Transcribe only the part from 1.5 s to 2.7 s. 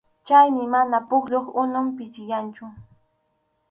unun pisiyanchu.